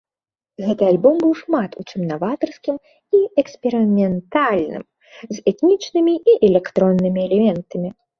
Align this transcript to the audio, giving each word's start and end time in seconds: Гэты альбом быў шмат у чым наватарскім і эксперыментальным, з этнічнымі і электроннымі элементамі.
Гэты 0.67 0.83
альбом 0.91 1.15
быў 1.23 1.33
шмат 1.41 1.75
у 1.81 1.83
чым 1.89 2.01
наватарскім 2.11 2.75
і 3.17 3.19
эксперыментальным, 3.41 4.83
з 5.33 5.37
этнічнымі 5.53 6.15
і 6.35 6.35
электроннымі 6.49 7.19
элементамі. 7.29 7.89